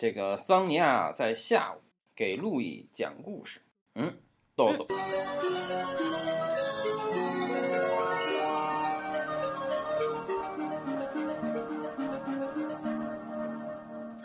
[0.00, 1.82] 这个桑尼亚在下午
[2.16, 3.60] 给路易讲故事。
[3.96, 4.10] 嗯，
[4.56, 4.86] 豆豆。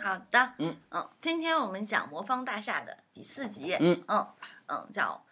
[0.00, 4.26] 好的，嗯嗯，今天我们讲《魔方大厦》的第四集，嗯嗯
[4.68, 5.22] 嗯，叫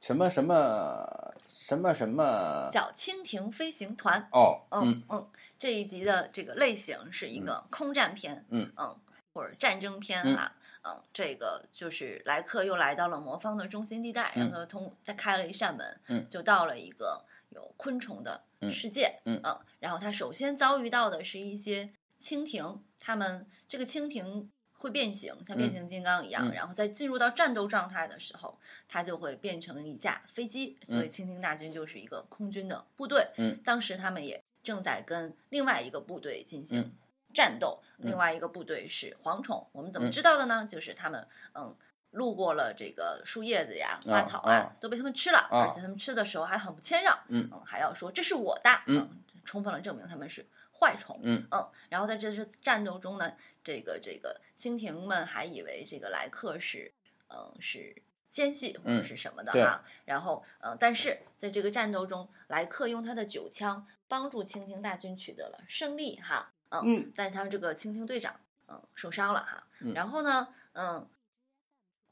[0.00, 2.70] 什么什么什么什么？
[2.72, 4.26] 叫蜻蜓飞行团。
[4.32, 5.28] 哦，嗯嗯嗯，
[5.58, 8.96] 这一集的这个类型是一个空战片，嗯嗯，
[9.34, 10.36] 或者战争片嗯。
[10.36, 10.52] 哈，
[10.84, 16.26] 嗯，这个就是莱克又来到了魔方的中心地带，然后他通他开了一扇门，嗯。
[16.30, 19.42] 就到了一个有昆虫的嗯世界，嗯。
[19.80, 21.90] 然后他首先遭遇到的是一些
[22.20, 24.50] 蜻蜓，他们这个蜻蜓。
[24.76, 26.52] 会变形，像变形金刚一样，嗯。
[26.52, 31.08] 然后在进入到战斗状态的时候，它就会变成一架飞机，所以嗯。
[31.08, 33.26] 蜻蜓大军就是一个空军的部队。
[33.38, 36.92] 嗯，当时他们也正在跟另外一个部队进行嗯
[37.34, 38.10] 战斗，嗯。
[38.10, 39.68] 另外一个部队是蝗虫。
[39.72, 40.10] 我们怎么嗯。
[40.10, 40.66] 知道的呢？
[40.66, 41.76] 就是他们嗯
[42.12, 44.76] 路过了这个树叶子呀、花草啊，啊。
[44.80, 45.66] 都被他们吃了，啊。
[45.66, 47.50] 而且他们吃的时候还很不谦让，嗯。
[47.66, 49.20] 还要说这是我的，嗯。
[49.44, 51.20] 充分了证明他们是坏虫。
[51.22, 51.46] 嗯。
[51.90, 53.32] 然后在这次战斗中呢，
[53.62, 56.92] 这个这个蜻蜓们还以为这个莱克是
[57.28, 57.94] 嗯是
[58.30, 59.62] 奸细或者嗯是什么的对。
[59.62, 67.12] 哈，然后嗯，但是在这个战斗中，莱克用他的九枪帮助蜻蜓大军取得了胜利哈，嗯，嗯。
[67.14, 68.34] 但是他们这个蜻蜓队长
[68.68, 69.92] 嗯受伤了哈，嗯。
[69.94, 71.08] 然后呢，嗯，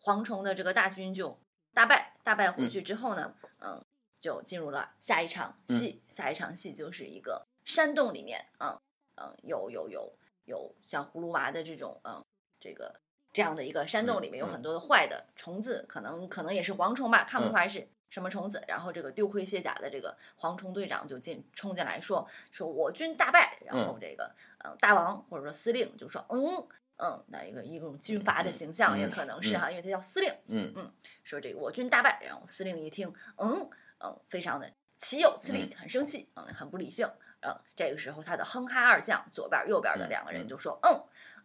[0.01, 1.39] 蝗虫的这个大军就
[1.75, 3.85] 大败，大败回去之后呢，嗯，
[4.21, 8.79] 就进入了下一场戏，下一场戏就是一个山洞里面，嗯
[9.17, 10.13] 嗯，有有有
[10.45, 12.25] 有像葫芦娃的这种嗯
[12.61, 13.01] 这个
[13.33, 14.53] 这样的一个山洞里面有嗯。
[14.53, 18.63] 很多的坏的虫子，可能可能也是蝗虫吧，看不出嗯来是什么虫子。
[18.69, 26.69] 然后这个丢盔卸甲的这个蝗虫队长就进冲进来说说我军大败，然后这个呃大王或者说司令就说嗯。
[26.99, 30.93] 嗯，那一个一种军阀的形象也嗯可能是哈，因为他叫司令，嗯嗯
[31.25, 33.69] 说这个我军大败，然后司令一听，嗯
[33.99, 40.95] 嗯，非常的岂有此理，很生气，嗯，很不理性，嗯，这个时候他的哼哈二将左边右边的嗯两个人嗯就说，嗯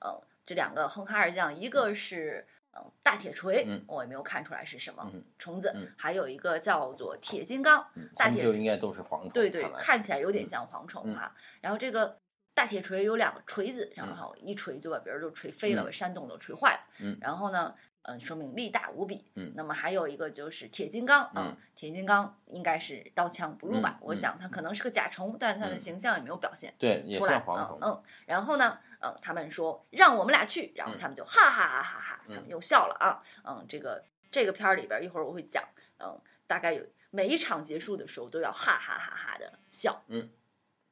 [0.06, 2.46] 嗯，这两个哼哈二将，一个是
[2.86, 9.30] 嗯大铁锤，嗯我也没有看出来是什么嗯虫子，嗯还有一个叫做铁金刚，嗯，大铁他们就应该都是蝗虫。
[9.30, 11.34] 对对，看来看起来有点像蝗虫嗯哈。
[11.62, 12.18] 然后这个
[12.54, 16.80] 大铁锤有两个锤子，然嗯后一锤就把别人就锤飞了，嗯把山洞都锤坏了。
[17.00, 19.26] 嗯然后呢，嗯，说明力大无比。
[19.36, 23.98] 嗯那么还有一个就是铁金刚啊嗯，铁金刚应该是刀枪不入吧？
[24.02, 26.74] 嗯我想它可能是个甲虫，但它的嗯形象也没有表现。
[26.78, 27.80] 对，也出来像，蝗虫。
[27.82, 31.00] 嗯嗯，然后呢，嗯，他们说让我们俩去，然后嗯。
[31.00, 32.50] 他们就哈哈哈哈哈，他们嗯。
[32.50, 35.64] 又笑了啊，嗯，这个这个片儿里边一会儿我会讲，
[36.00, 40.30] 嗯，大概有每一场结束的时候都要哈哈哈哈的笑，嗯，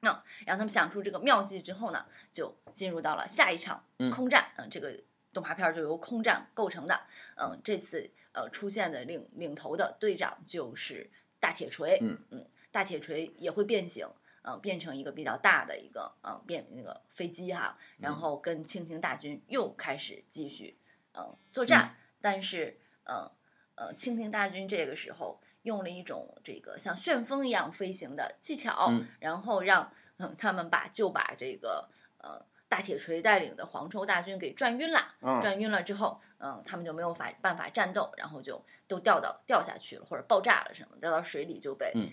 [0.01, 0.09] 那、
[0.45, 4.11] 然后他们想出这个妙计之后呢，就进入到了下一场嗯。
[4.11, 4.93] 空战，嗯，这个
[5.33, 6.99] 动画片儿就由空战构成的，
[7.37, 12.17] 嗯，这次呃出现的领领头的队长就是大铁锤，嗯。
[12.31, 14.07] 嗯，大铁锤也会变形。
[14.47, 18.15] 嗯，变成一个比较大的一个嗯变那个飞机哈，然嗯。
[18.15, 20.77] 后跟清廷大军又开始继续
[21.13, 23.29] 嗯作战，但是嗯
[23.75, 29.07] 呃清廷大军这个时候用了一种这个像旋风一样飞行的技巧，嗯。
[29.19, 31.89] 然后让嗯他们把就把这个
[32.19, 35.41] 呃大铁锤带领的黄虫大军给转晕了，嗯。
[35.41, 42.11] 转晕了之后，嗯，他们就没有法办法战斗，然后就都掉到掉下去了，或者爆炸了什么，掉到水里就被嗯。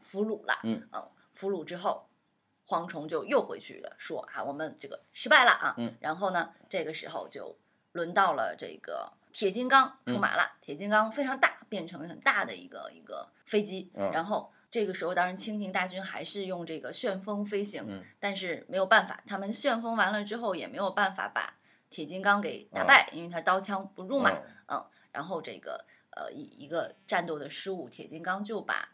[0.00, 0.88] 俘虏了，嗯
[1.38, 2.08] 俘虏之后，
[2.66, 7.56] 蝗虫就又回去了，说啊，我们这个失败了啊，嗯，然后呢，这个时候就
[7.92, 14.52] 轮到了这个铁金刚出马了，铁金刚非常大，变成很大的一个一个飞机，嗯然后。
[14.70, 21.54] 这个时候，当然蜻蜓大军还是用这个旋风飞行，嗯但是没有办法，他们旋风完了之后也没有办法把
[21.88, 24.30] 铁金刚给打嗯败，因为他刀枪不入嘛。
[24.30, 28.90] 嗯嗯，然后这个呃一一个战斗的失误，铁金刚就把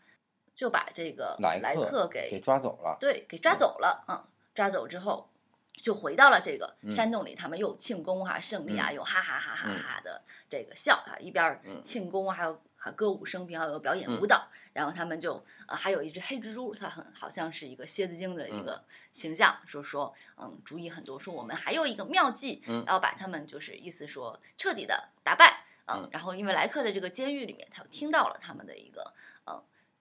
[0.55, 2.97] 就把这个莱莱克给给抓走了。
[3.01, 4.05] 对给抓走了。
[4.09, 5.29] 嗯，抓走之后
[5.73, 14.49] 就回到了这个嗯山洞里，他们又庆功啊，胜利啊，又哈哈哈哈嗯哈的这个笑啊，一边庆功还有还歌舞升平，还有表演嗯舞蹈。
[14.73, 25.65] 然后他们就呃还有一只黑蜘蛛，它很好像是一个蝎子精的一嗯个形象，说说嗯主意很多，说我们还有一个妙计，嗯要把他们就是意思说彻底的打败。
[25.87, 29.13] 嗯嗯，然后因为莱克的这个监狱里面，他听到了他们的一个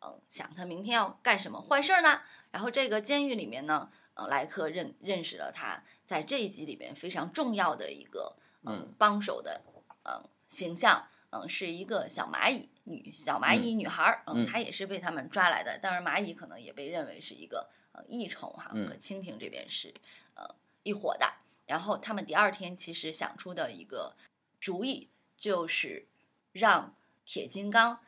[0.03, 2.21] 嗯嗯，想他明天要干什么坏事儿呢？
[2.51, 8.35] 然后这个监狱里面呢，呃，莱克认认识了他在这一集里面非常重要的一个
[8.65, 9.61] 嗯帮手的
[10.03, 15.79] 嗯形象，嗯，是一个小蚂蚁女小蚂蚁女孩儿，嗯她也是被他们抓来的。
[15.79, 19.93] 当然，蚂蚁可能也被认为是一个呃异虫哈，嗯和蜻蜓这边是
[20.35, 21.33] 呃一伙的。
[21.65, 24.13] 然后他们第二天其实想出的一个
[24.59, 26.05] 主意就是
[26.51, 27.99] 让铁金刚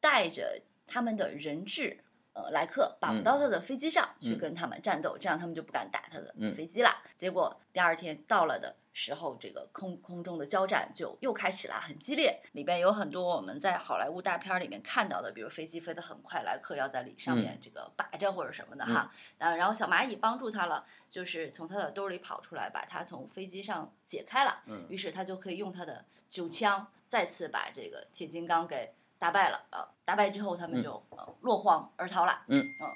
[0.00, 2.00] 带着他们的人质。
[2.36, 6.90] 呃，莱克绑到他的飞机上去跟他们战斗，这样他们就不敢打他的飞机了。
[7.14, 12.42] 结果第二天到了的时候，这个空空中的交战就又开始了，很激烈。
[12.50, 19.12] 里边有很多我们在好莱坞大片里面看到的，比如飞机飞得很快，莱克要在里上面这个把着或者什么的哈。
[19.38, 24.60] 啊，然后小蚂蚁帮助他了，就是从他的兜里跑出来，把他从飞机上解开了。
[24.66, 28.92] 嗯，于是他就可以用他的九枪再次把这个铁金刚给。
[29.18, 29.88] 打败了啊！
[30.04, 32.44] 打败之后，他们就呃落荒而逃了。
[32.48, 32.94] 嗯嗯，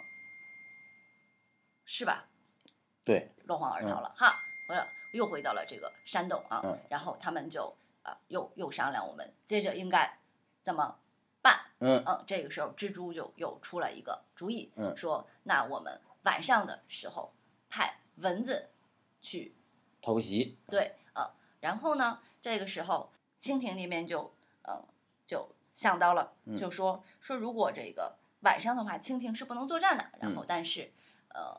[1.86, 2.26] 是吧？
[3.02, 4.28] 对，落荒而逃了哈。
[4.68, 6.60] 回了，又回到了这个山洞啊。
[6.62, 6.78] 嗯。
[6.90, 10.18] 然后他们就啊，又又商量，我们接着应该
[10.62, 10.98] 怎么
[11.40, 11.64] 办？
[11.78, 12.22] 嗯嗯。
[12.26, 17.32] 这个时候，蜘蛛就又出了一个主意，嗯，说那我们晚上的时候
[17.70, 18.68] 派蚊子
[19.22, 19.56] 去
[20.02, 20.58] 偷袭。
[20.68, 21.30] 对，呃，
[21.60, 23.10] 然后呢，这个时候
[23.40, 24.84] 蜻蜓那边就呃
[25.24, 25.48] 就。
[25.78, 30.04] 想到了，就说说如果这个晚上的话，蜻蜓是不能作战的。
[30.20, 30.90] 然后，但是，
[31.28, 31.56] 呃，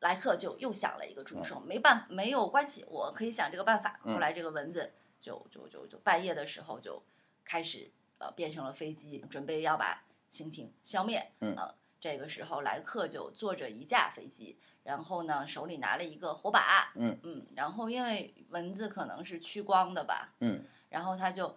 [0.00, 4.00] 莱克就又想了一个主意，说没办没有关系，我可以想这个办法。
[4.02, 7.02] 后来，这个蚊子就就就就半夜的时候就
[7.44, 11.32] 开始呃变成了飞机，准备要把蜻蜓消灭。
[11.40, 11.54] 嗯，
[12.00, 16.90] 这个时候莱克就坐着一架飞机，然后呢手里拿了一个火把。
[16.94, 20.32] 嗯嗯，然后因为蚊子可能是趋光的吧。
[20.40, 21.54] 嗯，然后他就。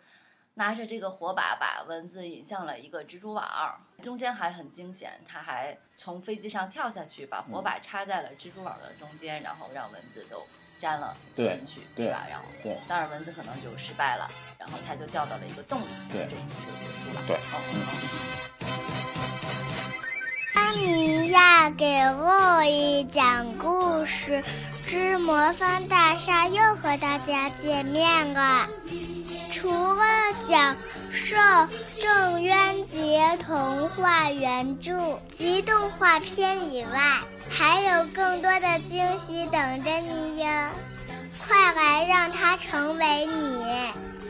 [0.57, 3.45] 拿着这个火把，把蚊子引向了一个蜘蛛网，
[4.01, 10.41] 中间还很惊险，他还从飞机上跳下去，把火把插在了蜘蛛网的中间，然后让蚊子都
[10.79, 12.25] 粘了进去，是吧？
[12.29, 17.21] 然后，对，当然蚊子可能就失败了，然后他就掉到了一个洞里，对，这一集就结束了。
[17.27, 17.37] 对，
[20.53, 24.41] 安妮亚给洛伊讲故事
[24.87, 28.67] 之魔方大厦又和大家见面了。
[29.51, 30.03] 除了
[30.47, 30.75] 讲
[31.11, 31.35] 授
[32.01, 40.69] 郑渊洁童话原著及动画片以外，还有更多的惊喜等着你哟！
[41.47, 43.63] 快来让它成为你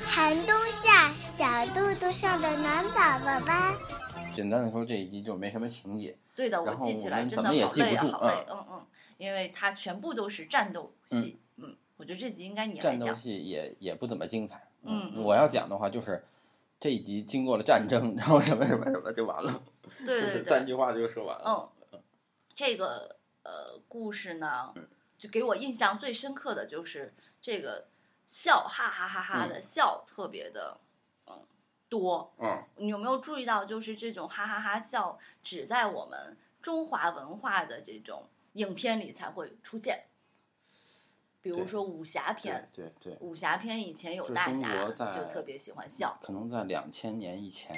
[0.06, 3.74] 寒冬下小肚肚上的暖宝宝吧！
[4.34, 6.16] 简单的说，这一集就没什么情节。
[6.36, 7.62] 对的，我记起来真的好累
[7.96, 8.46] 啊，好累。
[8.52, 8.86] 嗯嗯，
[9.18, 11.40] 因为它全部都是战斗戏。
[11.58, 13.00] 嗯，我觉得这集应该你来讲。
[13.00, 14.68] 战斗戏也也不怎么精彩。
[14.84, 16.24] 嗯，我要讲的话就是，
[16.80, 19.64] 这一集经过了战争，然后什么什么什么就完了。
[20.06, 21.72] 对对对，三句话就说完了。
[21.92, 22.00] 嗯，
[22.54, 24.74] 这个呃故事呢，
[25.18, 27.88] 就给我印象最深刻的就是这个
[28.26, 30.78] 笑哈哈哈哈的笑特别的
[31.28, 31.42] 嗯
[31.90, 32.34] 多。
[32.38, 40.06] 嗯，你有没有注意到，就是这种哈哈哈笑只在我们中华文化的这种影片里才会出现。
[41.42, 46.18] 比如说武侠片，对对，武侠片以前有大侠，就特别喜欢笑。
[46.20, 47.72] 可能在两千年以前，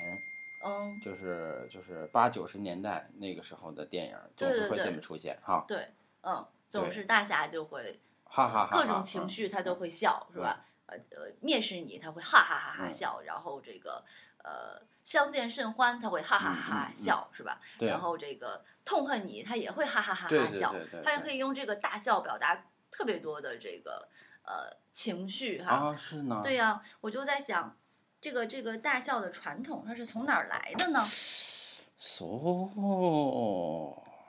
[0.64, 5.66] 嗯，就是就是八九十年代那个时候的电影，总是会这么出现哈。
[5.68, 5.90] 对，
[6.22, 10.66] 嗯，总是大侠就会哈哈哈，各种情绪他都会笑，是吧？
[10.86, 14.02] 呃呃，蔑视你他会哈哈哈哈笑，然后这个
[14.48, 17.60] 呃相见甚欢他会哈哈哈哈笑，是吧？
[17.80, 20.74] 然后这个痛恨你他也会哈哈哈哈笑，
[21.04, 22.66] 他也可以用这个大笑表达。
[22.90, 24.08] 特别多的这个
[24.44, 27.78] 呃情绪哈啊是呢，对呀，我就在想，
[28.22, 31.00] 这个这个大笑的传统它是从哪儿来的呢？
[32.00, 32.26] so，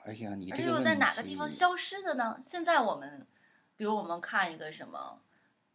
[0.05, 2.37] 哎呀，你这个又在哪个地方消失的呢？
[2.43, 3.25] 现在我们，
[3.77, 5.21] 比如我们看一个什么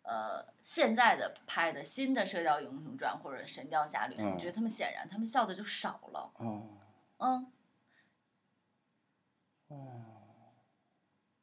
[0.04, 6.30] 呃现在的拍的新的《射雕英雄传》或者《神雕侠侣》，我觉得他们显然他们笑的就少了。
[6.36, 6.68] 哦，
[7.18, 7.52] 嗯，
[9.68, 10.04] 哦，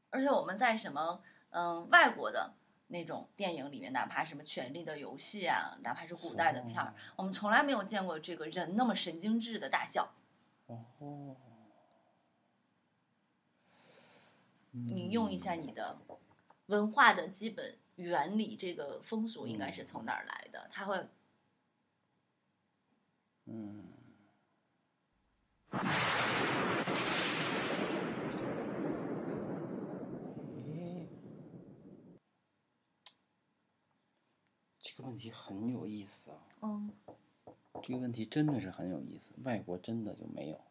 [0.10, 1.22] 而且我们在什么？
[1.50, 2.54] 嗯，外国的
[2.88, 10.10] 那种电影里面，哪怕什么《权力的游戏》啊，哪怕是古代的片儿，我们从来没有见过这个人那么神经质的大笑。
[10.68, 11.36] 哦，
[14.72, 15.98] 你用一下你的
[16.68, 20.68] 文化的基本原理，这个风俗应该是从哪儿来的？
[20.72, 21.08] 他会，
[23.46, 23.86] 嗯。
[34.84, 36.38] 这个问题很有意思啊。
[36.64, 36.92] 嗯，
[37.82, 39.34] 这个问题真的是很有意思。
[39.44, 40.62] 外国真的就没有？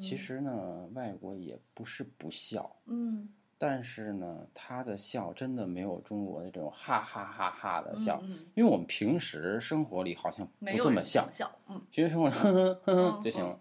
[0.00, 2.74] 其实呢，外国也不是不孝。
[2.86, 3.28] 嗯。
[3.58, 8.18] 但是呢，他的笑真的没有中国的这种哈哈哈哈的笑。
[8.22, 8.38] 嗯。
[8.54, 11.28] 因为我们平时生活里好像不这么笑。
[11.30, 11.50] 笑。
[11.68, 11.82] 嗯。
[11.90, 13.58] 平时生活呵呵呵呵就行了。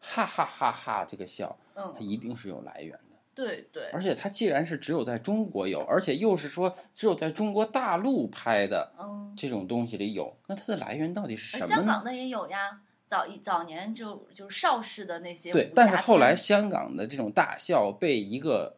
[0.00, 1.04] 哈哈哈哈！
[1.04, 3.16] 这个笑，嗯，它一定是有来源的。
[3.34, 11.86] 对对，而且它既然是只有在中国有，而且又是说只有在中国大陆拍的嗯，这种东西里有，那它的来源到底是呃什么呢？
[11.86, 18.77] 香港的也有呀，早一早年就就是邵氏的那些，对但是后来香港的这种大笑被一个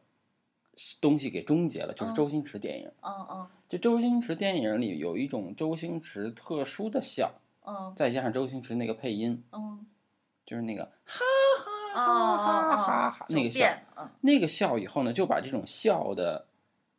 [1.00, 2.14] 东西给终结了，就是嗯。
[2.14, 2.90] 周星驰电影。
[3.02, 3.46] 嗯嗯。
[3.68, 7.32] 就周星驰电影里有一种周星驰特殊的笑，
[7.66, 7.92] 嗯。
[7.94, 9.86] 再加上周星驰那个配音，嗯，
[10.44, 11.24] 就是那个哈
[11.94, 16.46] 哦哈哈哈哦哈哈哦，那个笑，嗯那个笑以后呢，就把这种笑的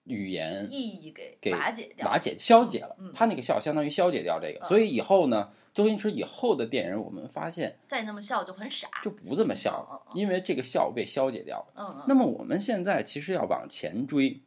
[0.06, 2.96] 语言意义给给瓦解掉，瓦解消解了。
[3.00, 3.12] 嗯。
[3.14, 4.66] 他那个笑相当于消解掉这个，嗯。
[4.66, 11.74] 所以以后呢，周星驰以后的电影我们发现再那么笑就很傻，就不这么笑了，因为这个笑被消解掉了。
[11.76, 12.06] 嗯嗯。
[12.08, 14.42] 那么我们现在其实要往前追，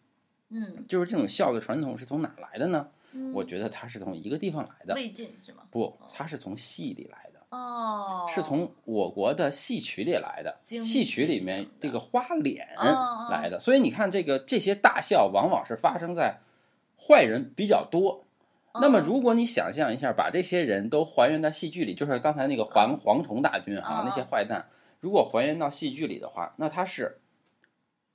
[0.50, 0.84] 嗯。
[0.88, 2.90] 就是这种笑的传统是从哪来的呢？
[3.16, 5.62] 嗯，我觉得它是从一个地方来的，魏晋是吗？
[5.70, 7.33] 不，它是从戏里来的。
[7.54, 12.66] 哦，是从我国的戏曲里来的，戏曲里面这个花脸
[13.30, 16.40] 来的，所以你看这个这些大笑往往是发生在
[16.98, 18.24] 坏人比较多。
[18.80, 24.66] 那么嗯如果你想象一下，把这些人都还原到戏剧里，就是刚才那个蝗蝗虫大军啊，嗯那些坏蛋，
[25.00, 27.20] 如果还原到戏剧里的话，那他是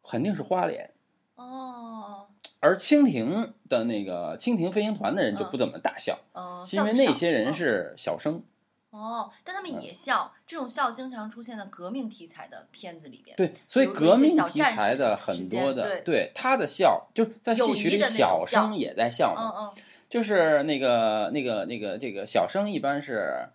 [0.04, 0.92] 肯定是花脸。
[1.36, 2.28] 哦，
[2.60, 5.50] 而蜻蜓的那个蜻蜓飞行团的人就嗯。
[5.50, 7.54] 不怎么大笑，嗯，是因为那些人嗯。
[7.54, 8.44] 是小生。
[8.92, 13.36] 哦，但他嗯们也笑，这种笑经常出现在革命题材的片子里边。
[13.38, 23.50] 对，所以革命题材的很多的，对他的笑，就是在戏曲里小生也在笑嗯，嗯，就是那个那个那个这个小生一般是。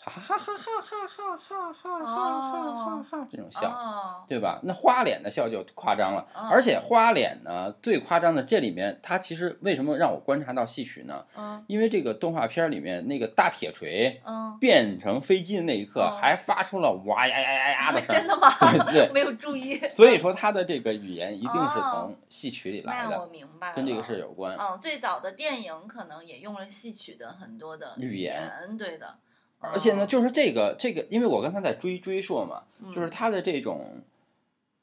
[0.00, 4.60] 哈哈哈哈哈哈哈哈哈哈哈哈这种笑，对吧？
[4.62, 11.24] 那花脸的笑就夸张了，而且花脸呢最夸张的，这里面它其实为什么让我观察到戏曲呢？
[11.66, 14.22] 因为这个动画片里面那个大铁锤，
[14.60, 18.48] 变成飞机的那一刻，还发出了哇呀呀呀呀的声儿，真的吗？
[18.92, 19.80] 对没有注意。
[19.88, 24.56] 所以说他的这个语言一定是从戏曲里来的我，明白了，跟这个事有关。
[24.56, 29.16] 嗯，最早的电影可能也用了戏曲的很多的语言，对的。
[29.60, 32.92] 而且呢，嗯就是这个这个，因为我刚才在追追溯嘛，嗯。
[32.94, 34.02] 就是他的这种，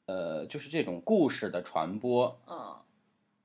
[0.06, 2.76] 呃，就是这种故事的传播，嗯。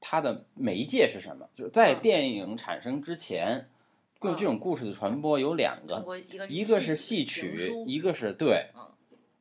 [0.03, 1.47] 它的媒介是什么？
[1.55, 2.01] 就是在嗯。
[2.01, 3.69] 电影产生之前，
[4.19, 4.35] 就嗯。
[4.35, 8.81] 这种故事的传播有两个，过一个是戏戏曲，一个是对嗯。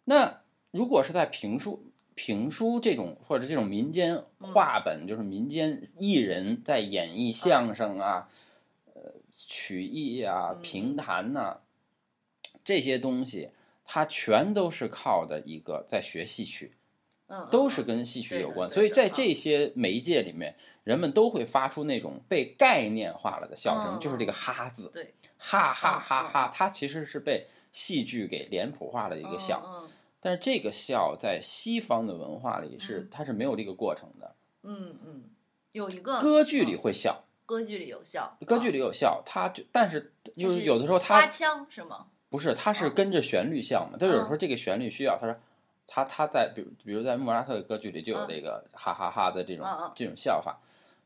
[0.05, 1.83] 那如果是在评书、
[2.15, 4.53] 评书这种或者这种民间嗯。
[4.53, 8.29] 话本，就是民间艺人在演绎相声啊、
[8.95, 10.61] 呃曲艺啊、嗯。
[10.63, 11.59] 评弹呐、
[12.65, 13.51] 这些东西，
[13.85, 16.77] 它全都是靠的一个在学戏曲，
[17.27, 18.71] 嗯，都嗯是跟戏曲有关。
[18.71, 20.55] 所以在这些媒介里面，
[20.85, 24.91] 人们都会发出那种被概念化了的笑声，嗯就是这个“哈”字。
[24.93, 29.89] 对哈哈哈哈，它其实是被戏剧给脸谱化了一一个笑，嗯
[30.23, 34.37] 但是这个笑在西方的文化里是嗯它是没有这个过程的。
[34.65, 35.25] 嗯嗯，
[35.73, 42.09] 有一个歌剧里嗯会笑，歌剧里有笑，歌剧里里有笑，它就但是就就是有的时候花它腔是吗？
[42.31, 43.99] 不是，他是嗯跟着旋律笑嘛。
[43.99, 45.37] 它有时候嗯这个旋律需要，他说
[45.87, 50.59] 他他在比如比如在莫扎特的歌剧里就有嗯这个哈哈哈的这种这种笑法，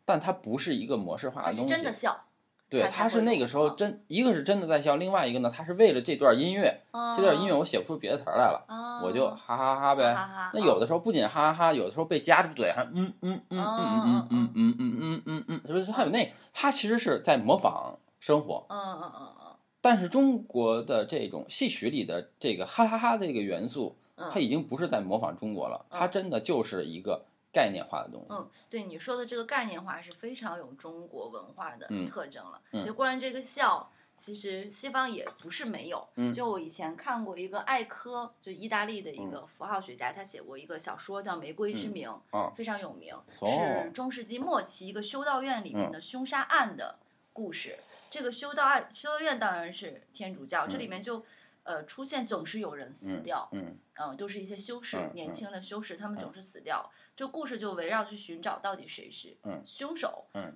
[0.04, 1.75] 但它不是一个模式化的东西。
[1.75, 2.25] 真的笑，
[2.69, 6.83] 对，他是那个时候嗯真一个是真的在笑，另外一个呢，他是为了这段音乐，
[7.16, 8.64] 这段音乐我写不出别的词儿来了。
[8.69, 10.14] 啊，我就哈哈哈呗。
[10.52, 15.90] 那有的时候不仅哈哈哈，有的时候被夹住嘴，还嗯嗯嗯嗯嗯嗯嗯嗯嗯嗯嗯嗯，是不是？
[15.90, 18.66] 还有那，他其实是在模仿生活。
[18.69, 19.43] 嗯嗯嗯嗯
[19.84, 28.28] 但是中国的这种戏曲里的这个哈哈哈这个元素，嗯，它已经不是在模仿中国了，它真的就是一个概念化的东西。
[28.30, 32.58] 嗯，对你说的这个概念化是非常有中国文化的嗯特征了。
[32.72, 36.08] 嗯就关于这个笑，其实西方也不是没有。
[36.16, 46.96] 嗯就我以前看过一个艾科，就意大利的一嗯个符号学家，他写过一个小说叫《玫瑰之名》，啊非常有名，哦是中世纪末期一个修道院里面嗯的凶杀案的
[47.34, 47.76] 故事。
[48.10, 51.26] 这个修道案，修道院当然是天主教，这里嗯面就。
[51.66, 56.92] 呃，出现总是有人死掉，嗯嗯，都是一些修士，年轻的修士，他们总是死掉。
[57.16, 60.26] 这故事就围绕去寻找到底谁是嗯凶手。
[60.34, 60.54] 嗯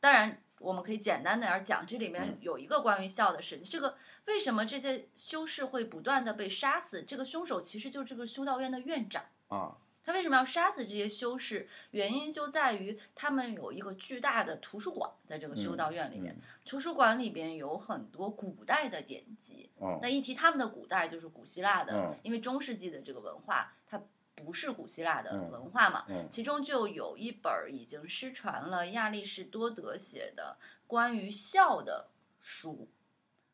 [0.00, 3.66] 当然我们可以简单的点儿讲，这里面嗯有一个关于笑的事情。
[3.66, 3.96] 这个
[4.26, 7.04] 为什么这些修士会不断的被杀死？
[7.04, 9.24] 这个凶手其实就是这个修道院的院长。
[9.48, 11.68] 啊他为什么要杀死这些修士？
[11.90, 19.68] 原因就在于他们有一个巨大的图书馆，在这个修道院里面，嗯图书馆里边有很多古代的典籍。
[19.80, 24.00] 嗯那一提他们的古代，就是古希腊的，嗯因为中世纪的这个文化，它
[24.34, 26.04] 不是古希腊的嗯文化嘛。
[26.08, 32.08] 嗯其中就有一本儿已经失传了亚里士多德写的关于孝的
[32.40, 32.88] 书，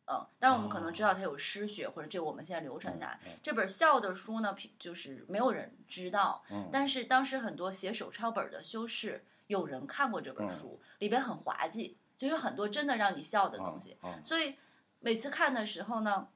[0.08, 3.20] 嗯，当然我们可能知道它有失血，或者这我们现在流传下来。
[3.26, 6.68] 嗯这本孝的书呢，譬就是没有人知道，嗯。
[6.72, 10.50] 但是当时很多写手抄本的修士有人看过这本嗯。
[10.50, 13.96] 书，里边很滑稽，就有很多真的让你笑的东西。
[14.22, 14.56] 所以
[15.00, 16.28] 每次看的时候呢，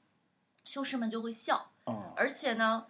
[0.64, 2.12] 修士们就会笑，嗯。
[2.16, 2.86] 而且呢，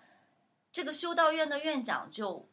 [0.72, 2.48] 这个修道院的院长就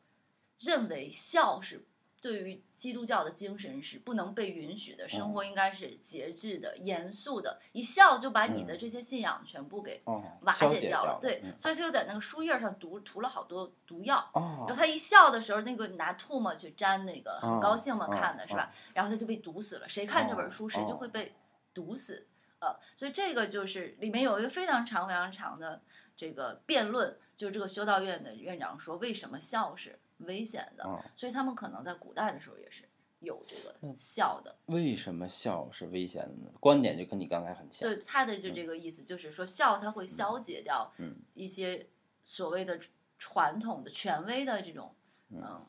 [0.60, 1.86] 认为笑是
[2.20, 11.20] 对于基督教的精神是不能被允许的，生活应该是节制的、严肃的，一笑就把你的这些信仰全部给哦，瓦解掉了。
[11.22, 14.30] 对，嗯所以他就在那个书页上涂涂了好多毒药。
[14.34, 18.74] 然后哦，他一笑的时候，那个拿唾沫去沾那个，很哦高兴嘛，哦看的是吧？
[18.94, 19.88] 然后他就被毒死了。
[19.88, 21.36] 谁看这本书，哦谁就会被
[21.74, 22.26] 毒死。
[22.60, 25.80] 呃，所以这个就是里面有一个非常长、非常长的
[26.16, 30.84] 这个辩论，就是这个修道院的院长说，为什么笑是危险的？
[30.84, 32.88] 哦所以他们可能在古代的时候也是
[33.20, 34.56] 有这个嗯笑的。
[34.66, 36.52] 为什么笑是危险的呢？
[36.60, 37.88] 观点就跟你刚才很像。
[37.90, 41.88] 对他的就这个意思，就是说笑它会消解掉嗯一些
[42.24, 42.80] 所谓的
[43.18, 44.96] 传统的权威的这种
[45.30, 45.66] 嗯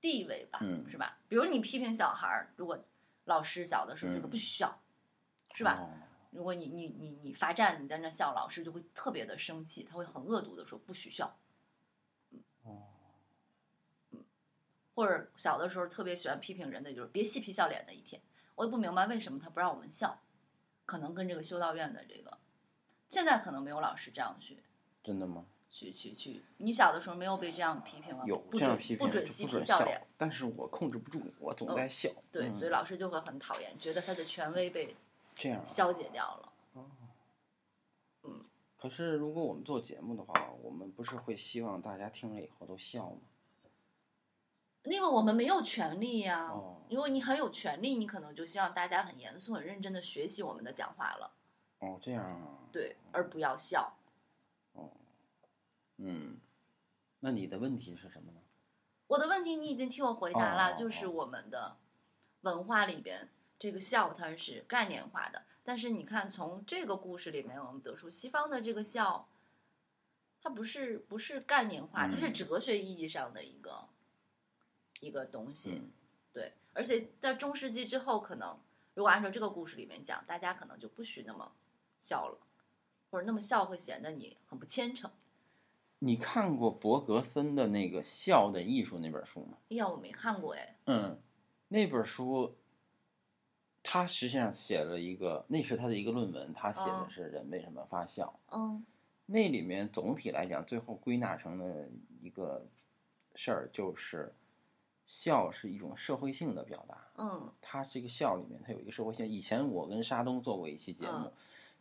[0.00, 1.18] 地位吧，嗯是吧？
[1.28, 2.78] 比如你批评小孩儿，如果
[3.24, 4.80] 老师小的时候就说嗯不许笑，
[5.54, 5.78] 是吧？
[5.80, 5.88] 哦
[6.32, 11.38] 如果你你你你罚站，你在那笑，老师就会特别的生气，他会很恶毒的说不许笑。
[14.94, 18.20] 或者小的时候特别喜欢批评人的，就是别嬉皮笑脸的一天。
[18.54, 20.20] 我也不明白为什么他不让我们笑，
[20.84, 22.38] 可能跟这个修道院的这个，
[23.08, 24.58] 现在可能没有老师这样去
[25.02, 25.46] 真的吗？
[25.68, 26.44] 去去去。
[26.58, 28.24] 你小的时候没有被这样批评吗？
[28.26, 32.10] 有不准这样批评，不准嬉皮笑脸。，但是我控制不住，我总嗯在笑。
[32.30, 34.94] 对，嗯所以老师就会很讨厌，觉得他的权威被
[35.34, 35.64] 这样啊。
[35.64, 36.52] 消解掉了。
[38.76, 43.20] 可是如果我们做节目的话，我们不是会希望大家听了以后都笑吗？
[44.84, 51.32] 因为我们没有权利呀、哦如果你很有权利，你可能就希望大家很严肃、很认真的学习我们的讲话了，
[51.78, 52.58] 哦，这样啊。
[52.70, 53.96] 对，而不要笑。
[54.74, 54.90] 哦
[55.96, 56.36] 嗯，
[57.20, 58.40] 那你的问题是什么呢？
[59.06, 61.78] 我的问题你已经替我回答了，哦就是我们的
[62.42, 63.26] 文化里边
[63.58, 69.26] 这个笑它是概念化的，但是你看从这个故事里面，我们得出西方的这个笑，
[70.42, 73.88] 它不是不是概念化，它是嗯哲学意义上的一个
[75.02, 75.72] 一个东西。
[75.74, 75.90] 嗯
[76.32, 78.58] 对，而且在中世纪之后，可能
[78.94, 81.52] 如果按照这个故事里面讲，大家可能就不许那么
[81.98, 82.38] 笑了，
[83.10, 85.10] 或者那么笑会显得你很不虔诚。
[85.98, 89.58] 你看过伯格森的那个《笑的艺术》那本书吗？
[89.68, 90.76] 哎呀，我没看过哎。
[90.86, 91.20] 嗯，
[91.68, 92.56] 那本书，
[93.82, 98.40] 他实际上写了一个，那是他的一个论文，他写的哦是人为什么发笑。
[98.50, 98.82] 嗯
[99.26, 101.86] 那里面总体来讲，最后归纳成了
[102.22, 102.66] 一个
[103.34, 104.34] 事儿，就是
[105.06, 107.08] 笑是一种社会性的表达。
[107.16, 109.26] 嗯它这个笑里面，它有一个社会性。
[109.26, 111.32] 以前我跟沙东做过一期节目，嗯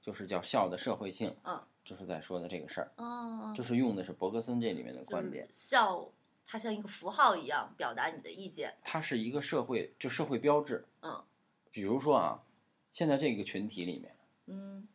[0.01, 5.53] 就是叫笑的社会性，嗯就是在说的这个事儿，嗯，就是用的是伯格森这里面的观点就。
[5.53, 6.09] 是笑，
[6.45, 8.73] 它像一个符号一样表达你的意见。
[8.83, 10.85] 它是一个社会，就社会标志。
[11.01, 11.23] 嗯
[11.71, 12.43] 比如说啊，
[12.91, 14.15] 现在这个群体里面，
[14.47, 14.87] 嗯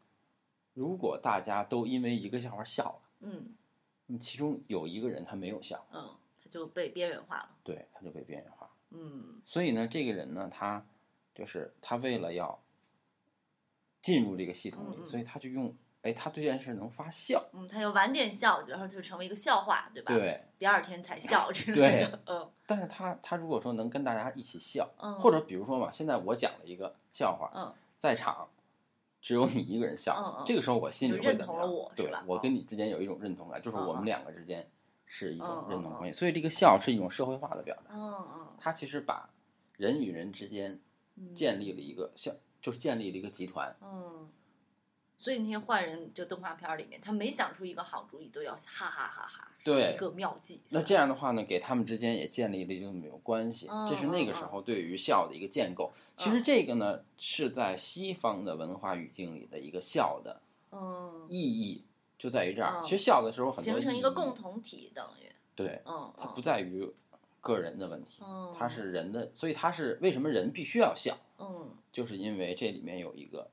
[0.75, 6.15] 如果大家都因为一个笑话笑了，嗯其中有一个人他没有笑，嗯，
[6.47, 7.51] 它就被边缘化了。
[7.65, 8.71] 对，他就被边缘化。
[8.91, 10.85] 嗯所以呢，这个人呢，他
[11.35, 12.63] 就是他为了要
[14.01, 20.15] 进入这个系统里，嗯嗯所以他就用，哎，他对这件事能发笑，嗯，他就晚点笑，然后就成为一个笑话，对吧？。
[20.15, 20.41] 对。
[20.59, 22.13] 第二天才笑 之类对。
[22.27, 28.49] 嗯但是他他如果说能跟大家一起笑，嗯，或者比如说嘛，现在我讲了一个笑话，嗯在场
[29.21, 32.25] 只有你一个人笑，嗯嗯这个时候我心里认同了会怎么样？
[32.25, 34.69] 对我跟你之间有一种认同感，就是我们两个之间
[35.07, 39.31] 是一种认同关系，所以这个笑是一种社会化的表达，嗯嗯它其实把
[39.77, 40.79] 人与人之间
[41.17, 43.75] 嗯，建立了一个像，就是建立了一个集团。
[43.81, 44.29] 嗯。
[45.19, 50.61] 所以那些坏人，就动画片里面，他每想出一个好主意，都要哈哈哈哈，对一个妙计。
[50.69, 55.91] 那这样的话呢，给他们之间也建立了一种有关系，嗯这是那个时候对于笑的一个建构。
[56.19, 61.83] 其实这个呢，是在西方的文化语境里的一个笑的嗯，意义，
[62.19, 62.81] 就在于这儿。
[62.81, 65.31] 嗯其实笑的时候很多形成一个共同体，等于。
[65.55, 66.43] 对，嗯它不嗯。
[66.43, 66.93] 在于
[67.41, 73.49] 个人的问题，嗯，它是人的，所以它是为什么人必须要笑，嗯，就是因为这里面有一个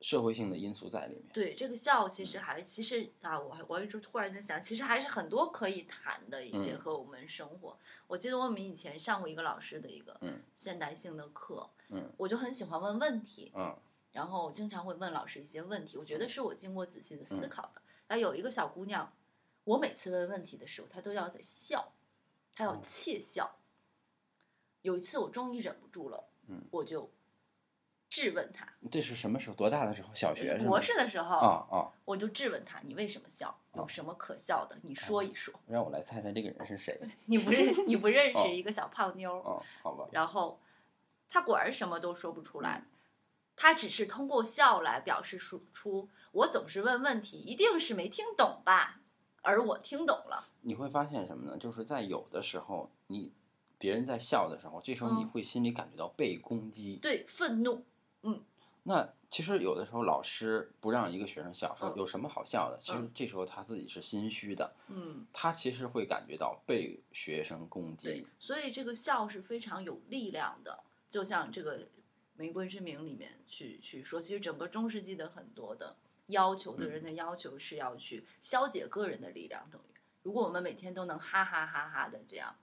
[0.00, 1.24] 社会性的因素在里面。
[1.32, 6.78] 对这个笑，其实还其实啊，我还我一直突然在想，其实还是很多可以谈的一些嗯。
[6.78, 7.76] 和我们生活。
[8.06, 10.40] 我记得我们以前上过一个老师的一个嗯。
[10.54, 12.10] 现代性的课，嗯。
[12.16, 13.74] 我就很喜欢问问题，嗯
[14.18, 17.80] 然后我经常会问老师一些问题，我觉得是我经过仔细的思嗯考的。
[18.08, 19.12] 那、有一个小姑娘，
[19.62, 21.92] 我每次问问题的时候，她都要在笑，
[22.52, 23.60] 她要哦窃笑。
[24.82, 27.08] 有一次我终于忍不住了，嗯我就
[28.10, 28.66] 质问她。
[28.90, 29.54] 这是什么时候？
[29.54, 30.12] 多大的时候？
[30.12, 30.58] 小学？
[30.66, 31.86] 博士的时候，啊啊！
[32.04, 33.56] 我就质问她：“你为什么笑？
[33.74, 34.76] 有什么可笑的？
[34.82, 35.54] 你说一说。
[35.68, 37.00] 让我来猜猜这个人是谁？
[37.26, 39.38] 你不认，你不认哦识一个小胖妞儿。
[39.44, 40.08] 哦，好吧。
[40.10, 40.58] 然后
[41.30, 42.82] 她果然什么都说不出来，
[43.58, 49.00] 他只是通过笑来表示出出我总是问问题，一定是没听懂吧？
[49.42, 50.48] 而我听懂了。
[50.60, 51.58] 你会发现什么呢？
[51.58, 53.32] 就是在有的时候，你
[53.78, 56.96] 别人在笑的时候，这时候你嗯会心里感觉到被攻击。
[57.02, 57.84] 对，愤怒。
[58.22, 58.42] 嗯
[58.84, 62.78] 那其实有的时候老师不让一个学生笑，说嗯有什么好笑的？
[62.82, 71.80] 其实嗯这时候他自己是心虚的，嗯，他其实会感觉到被学生攻击。，所以这个笑是非常有力量的，就像这个
[72.38, 75.96] 《玫瑰之名》里面去去说，其实整个中世纪的很多的
[76.28, 82.54] 要求对人的要求是要去消解个人的力量，等于如果我们每天都能哈哈哈哈的这样，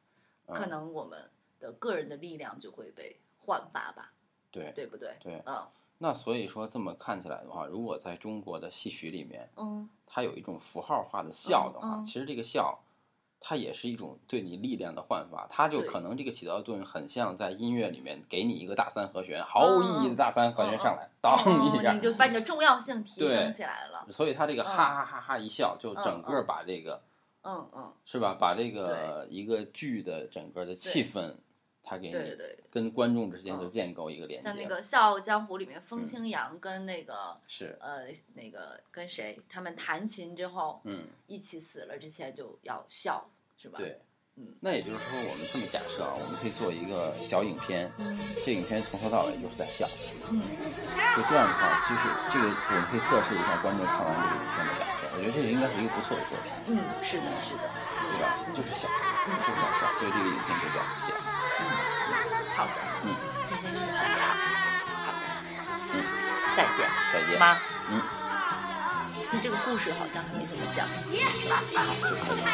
[0.48, 4.14] 可嗯能我们的个人的力量就会被焕发吧，
[4.50, 5.16] 对对不对？
[5.20, 5.44] 对。
[5.46, 12.78] 嗯那所以说这么看起来的话，如果在中国的戏曲里面，嗯，它有一种符号化的笑的话，嗯嗯其实这个笑，
[13.40, 15.48] 它也是一种对你力量的焕发。
[15.50, 24.06] 它就可能这个起到的作用很像在音乐里面给你一个大三和弦，毫无意义的大三和弦上来，当一下哦你，就把你的重要性提对升起来了。
[24.12, 27.02] 所以他这个嗯哈哈哈哈一笑，就嗯整个把这个
[27.44, 28.36] 嗯嗯，是吧？
[28.40, 31.36] 把这个一个剧的整个的气氛，
[31.86, 32.60] 它给你对对对。
[32.72, 34.44] 跟观众之间就嗯建构一个连接。
[34.44, 44.02] 像那个《笑傲江湖》里面，风嗯清扬跟那个、是，呃那个跟谁，他们弹琴之后嗯，一起死了之前就要笑，是吧？，对。
[44.38, 49.88] 嗯那也就是说，我们这么假设啊，我们可以做一个小影片，嗯这影片从头到尾就是在笑。
[50.28, 50.44] 嗯，
[51.16, 55.08] 就这样的话，其实这个我们可以测试一下观众看完这个影片的感受。
[55.16, 57.64] 我觉得这个应该是一个不错的作品，嗯，是的，是的，
[58.16, 58.32] 对吧？
[58.56, 61.04] 就是小，就是在笑，所以这个影片就叫小。
[62.56, 62.70] 好的，
[63.04, 63.06] 嗯，
[65.04, 65.22] 好的，
[65.92, 65.94] 嗯，
[66.56, 67.38] 再见，再见。
[67.38, 67.58] 妈，
[67.90, 68.02] 嗯，
[69.32, 70.88] 你这个故事好像还没怎么讲，
[71.42, 71.62] 是吧？
[71.76, 72.48] 好，就可以了。